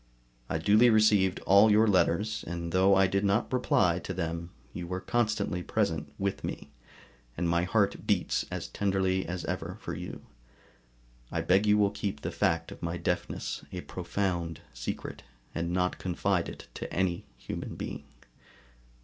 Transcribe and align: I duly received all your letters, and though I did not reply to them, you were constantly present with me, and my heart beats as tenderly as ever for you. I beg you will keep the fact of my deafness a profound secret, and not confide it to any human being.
I 0.49 0.57
duly 0.57 0.89
received 0.89 1.41
all 1.41 1.69
your 1.71 1.85
letters, 1.85 2.43
and 2.47 2.71
though 2.71 2.95
I 2.95 3.05
did 3.05 3.23
not 3.23 3.53
reply 3.53 3.99
to 3.99 4.15
them, 4.15 4.49
you 4.73 4.87
were 4.87 4.99
constantly 4.99 5.61
present 5.61 6.11
with 6.17 6.43
me, 6.43 6.71
and 7.37 7.47
my 7.47 7.65
heart 7.65 8.07
beats 8.07 8.43
as 8.49 8.67
tenderly 8.67 9.27
as 9.27 9.45
ever 9.45 9.77
for 9.79 9.93
you. 9.93 10.25
I 11.31 11.41
beg 11.41 11.67
you 11.67 11.77
will 11.77 11.91
keep 11.91 12.21
the 12.21 12.31
fact 12.31 12.71
of 12.71 12.81
my 12.81 12.97
deafness 12.97 13.63
a 13.71 13.81
profound 13.81 14.61
secret, 14.73 15.21
and 15.53 15.69
not 15.69 15.99
confide 15.99 16.49
it 16.49 16.67
to 16.73 16.91
any 16.91 17.27
human 17.37 17.75
being. 17.75 18.05